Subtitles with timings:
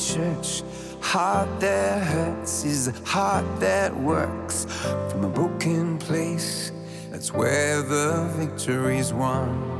[0.00, 0.62] Church.
[1.00, 4.66] Heart that hurts is a heart that works.
[5.10, 6.72] From a broken place,
[7.10, 9.79] that's where the victory's won.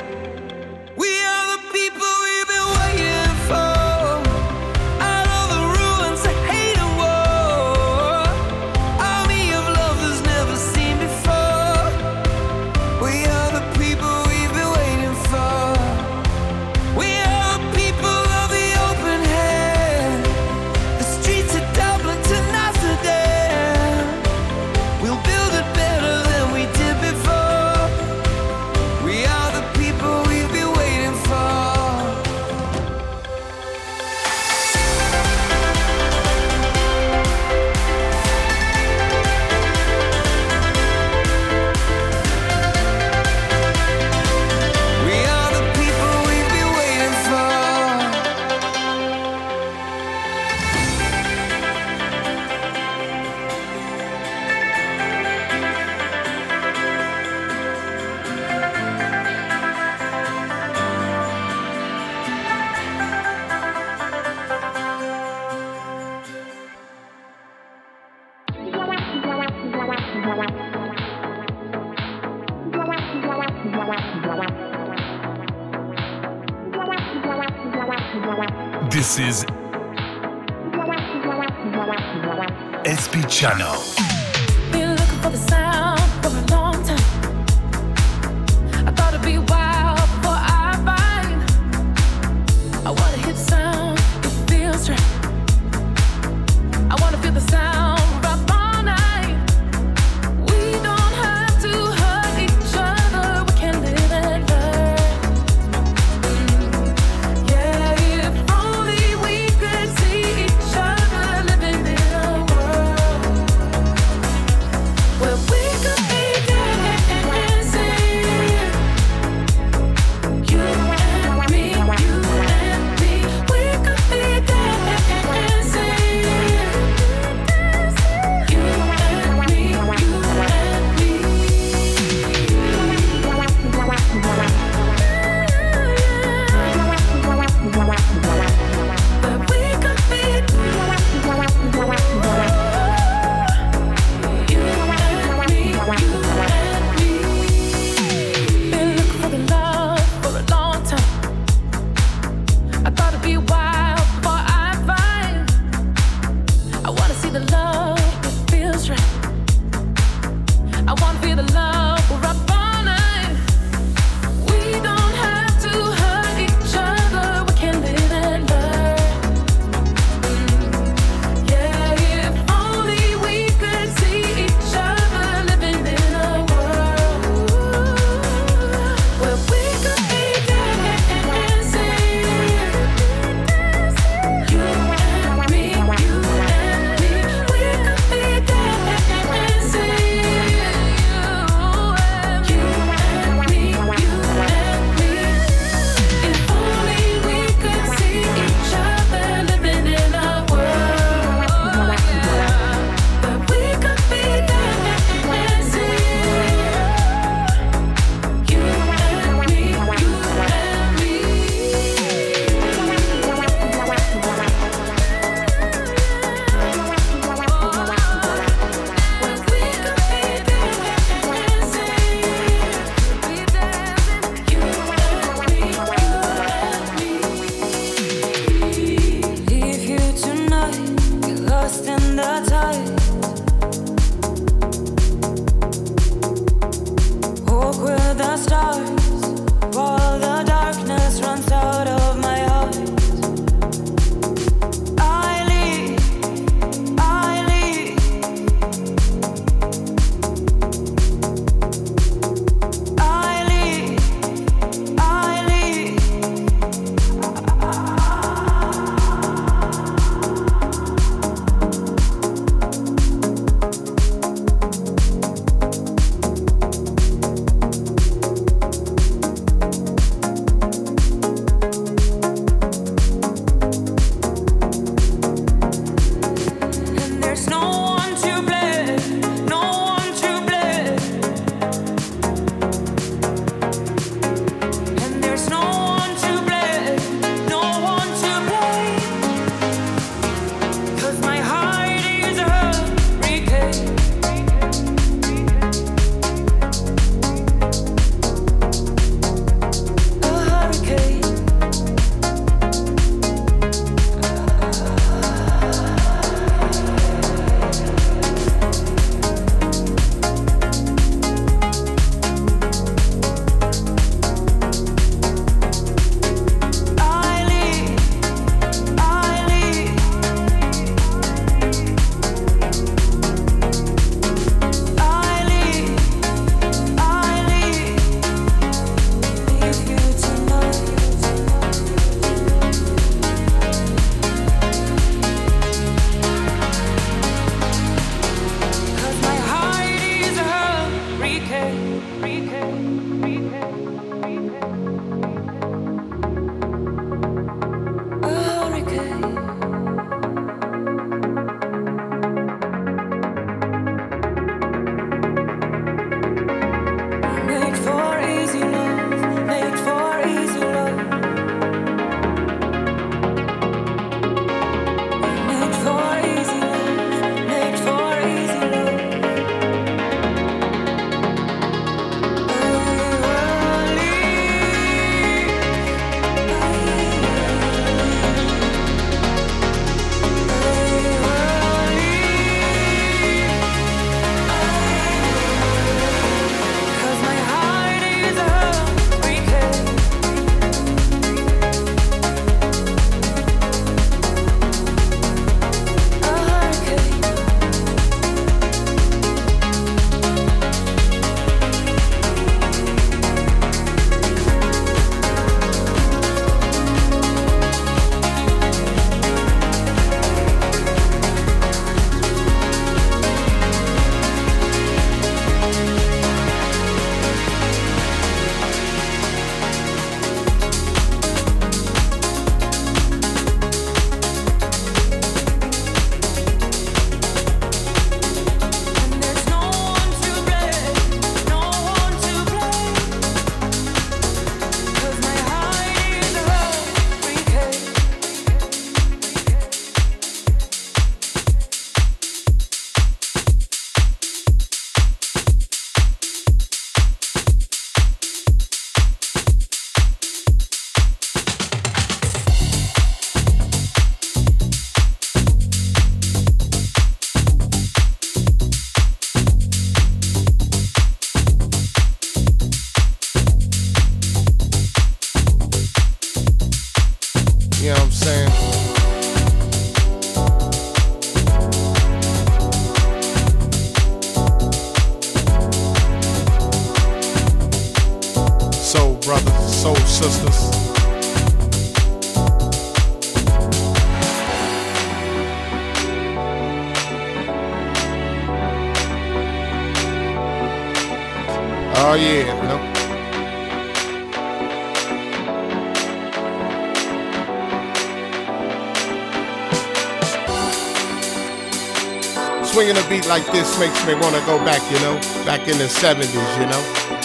[503.81, 507.20] Makes me want to go back, you know, back in the 70s, you know.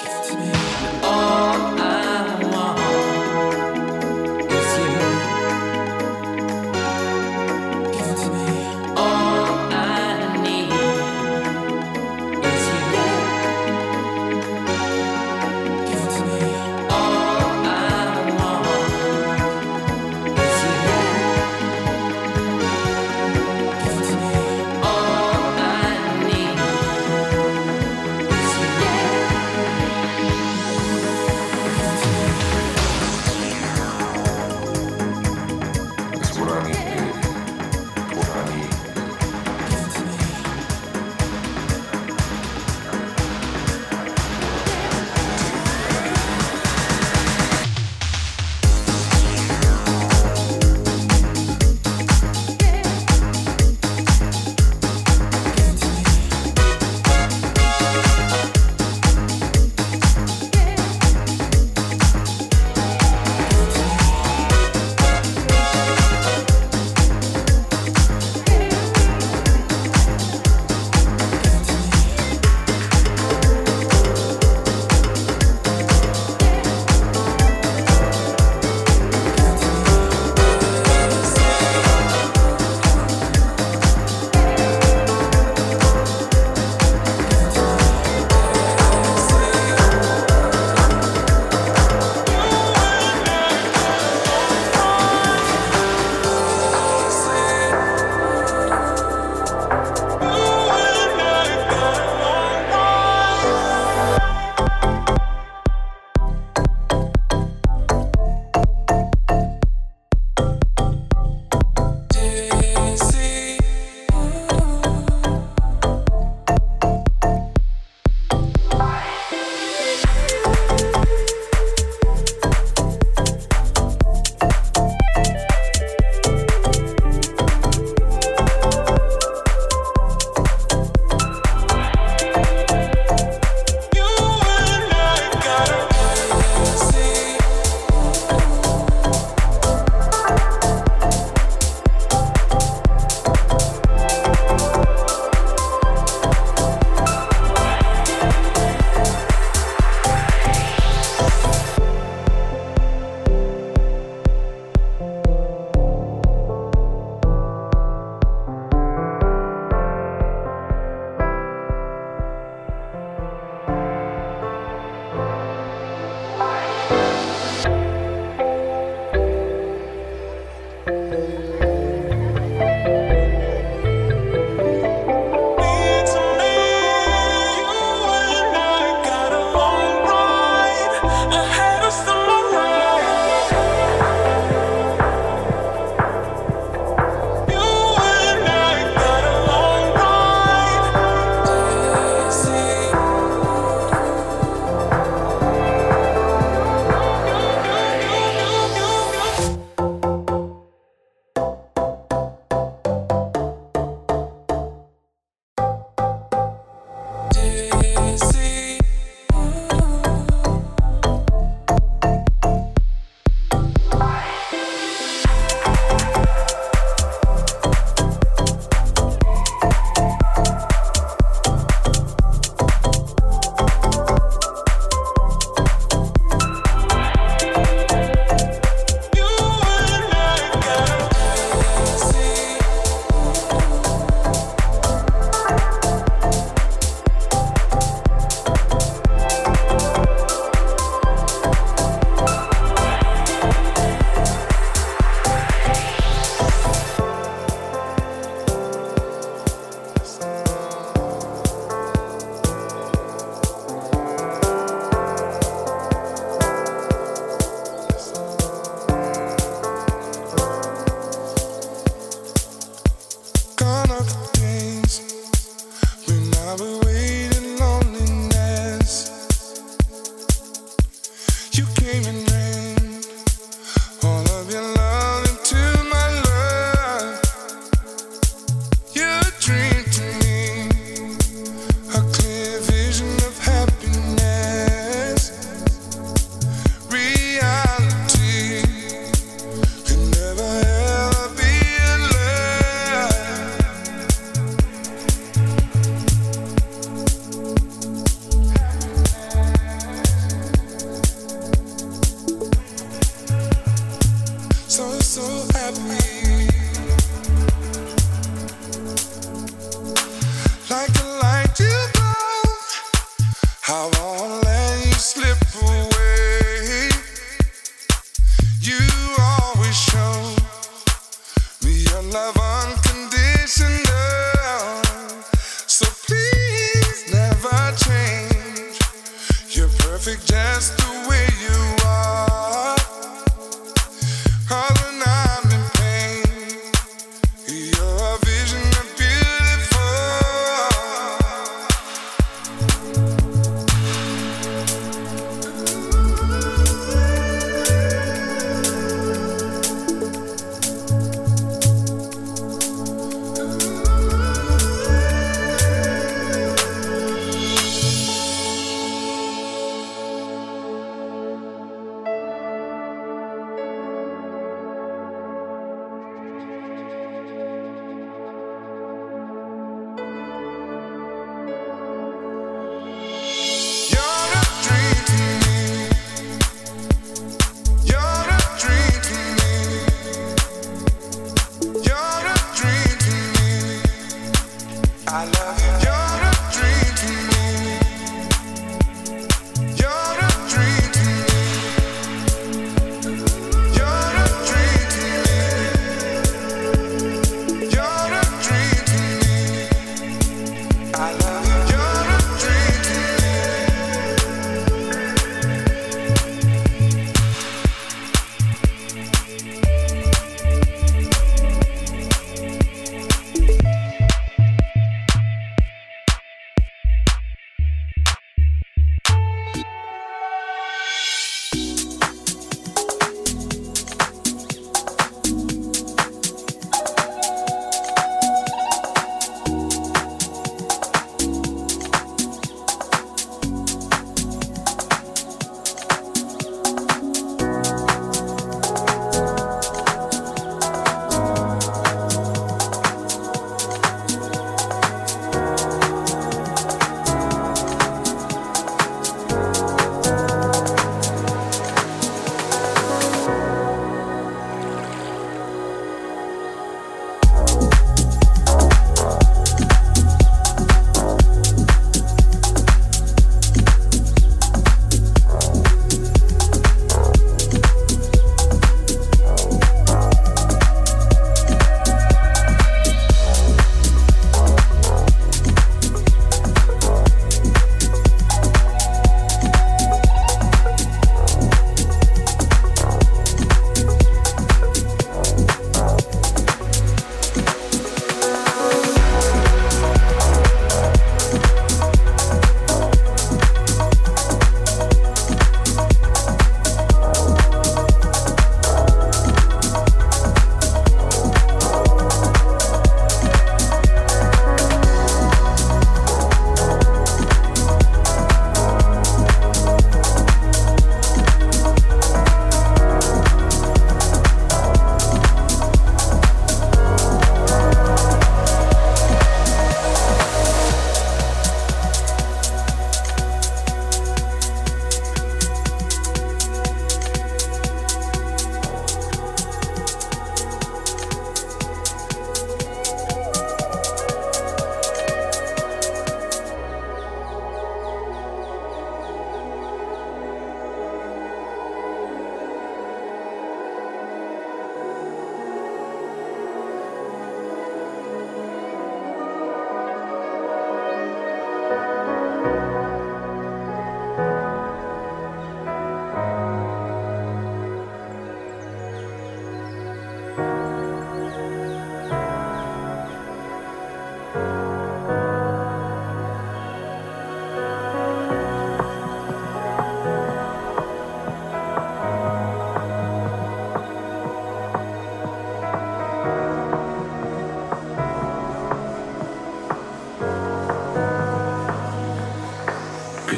[0.00, 0.67] You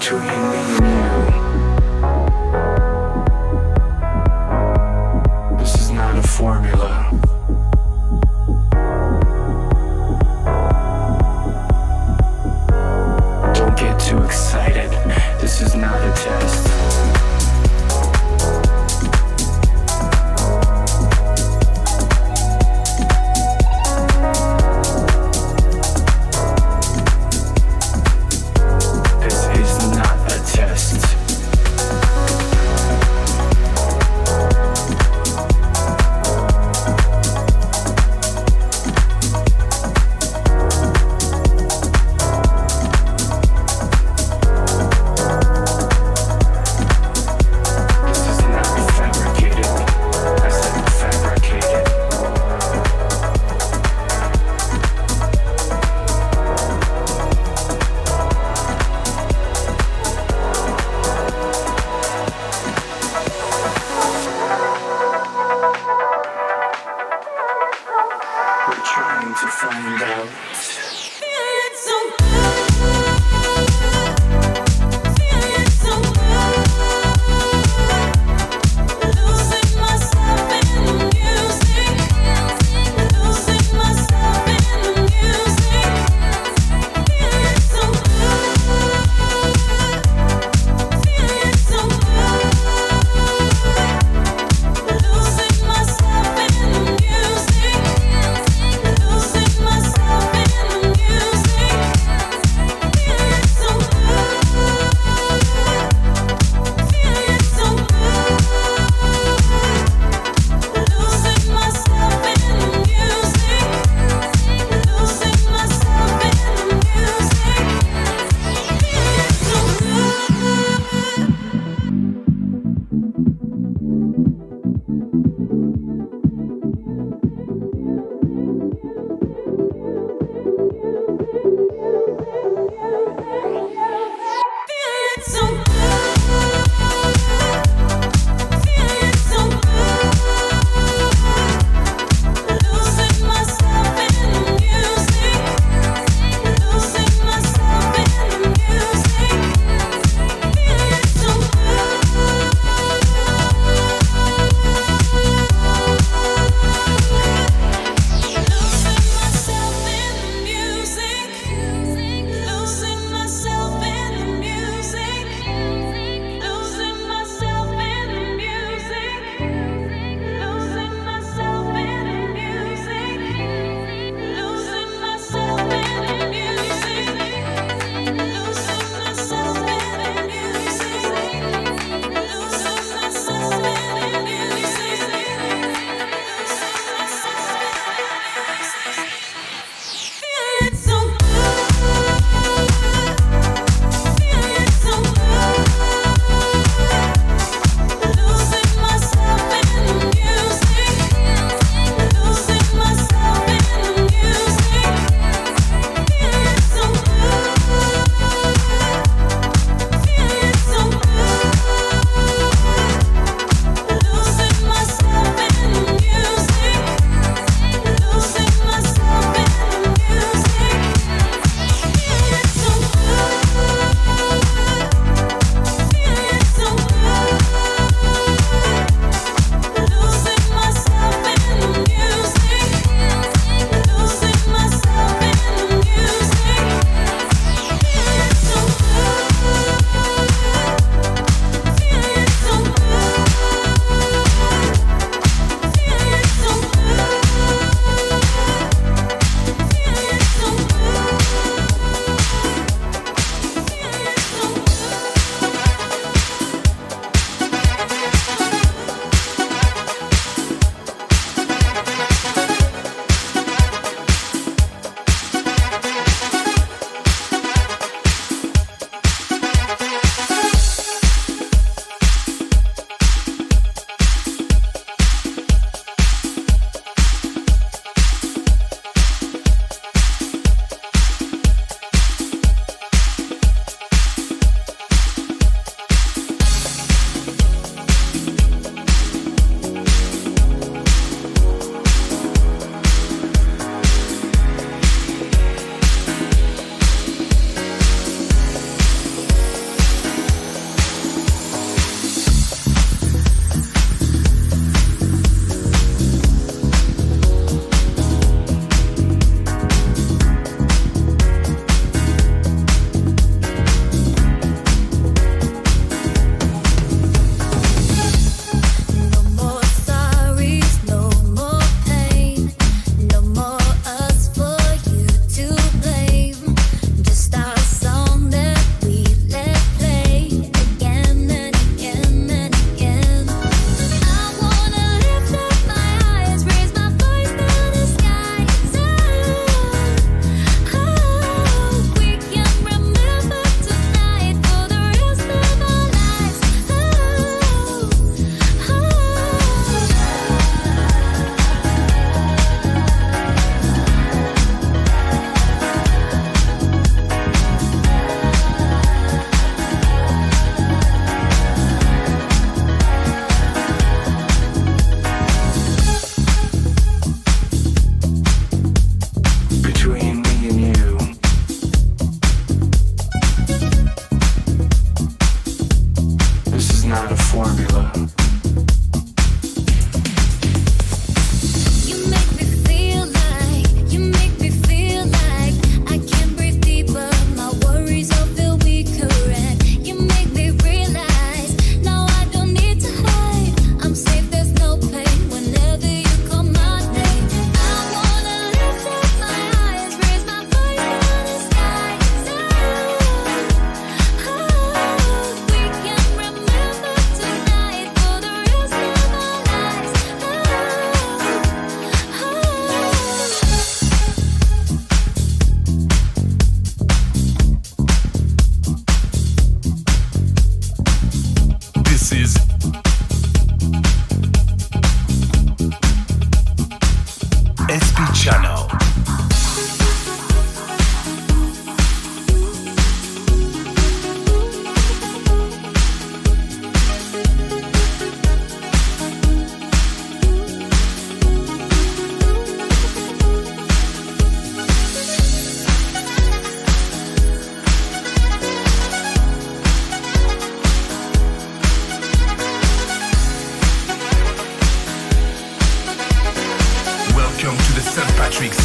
[0.09, 1.30] myself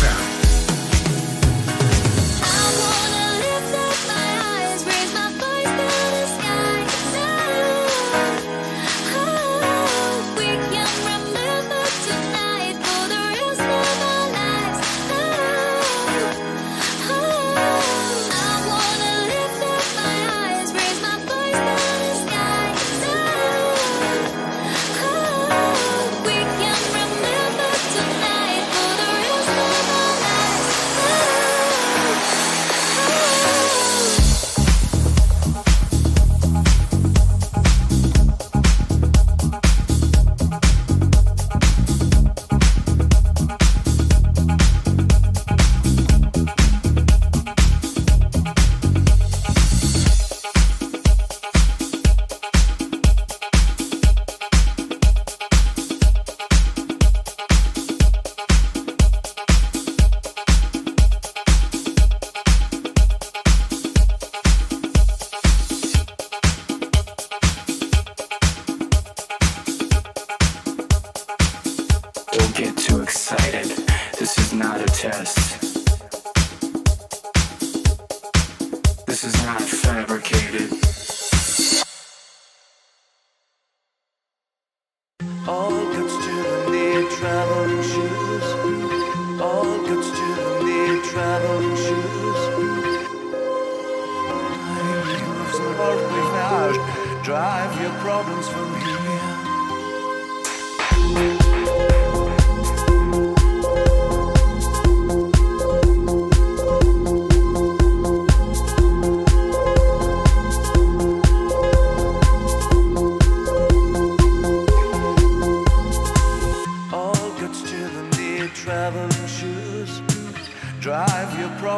[0.05, 0.44] sound.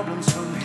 [0.03, 0.56] Than twist in